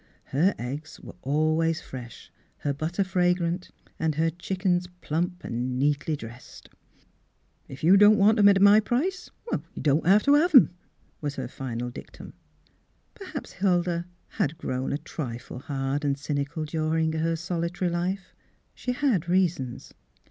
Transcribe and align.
Her 0.33 0.55
eggs 0.57 0.99
were 0.99 1.13
always 1.21 1.79
fresh, 1.79 2.31
her 2.61 2.73
butter 2.73 3.03
fragrant 3.03 3.69
and 3.99 4.15
her 4.15 4.31
chick 4.31 4.65
ens 4.65 4.87
plump 4.99 5.43
and 5.43 5.77
neatly 5.77 6.15
dressed." 6.15 6.69
If 7.69 7.83
you 7.83 7.97
don't 7.97 8.17
want 8.17 8.39
'em 8.39 8.49
at 8.49 8.59
my 8.63 8.79
price 8.79 9.29
you 9.51 9.61
don't 9.79 10.07
have 10.07 10.23
t' 10.23 10.31
take 10.35 10.55
'em," 10.55 10.71
was 11.21 11.35
her 11.35 11.47
final 11.47 11.91
dictum. 11.91 12.33
Perhaps 13.13 13.51
Huldah 13.61 14.07
had 14.39 14.57
grown 14.57 14.91
a 14.91 14.97
trifle 14.97 15.59
hard 15.59 16.03
and 16.03 16.17
cynical 16.17 16.65
during 16.65 17.13
her 17.13 17.35
solitary 17.35 17.91
life; 17.91 18.33
she 18.73 18.93
had 18.93 19.29
reasons. 19.29 19.93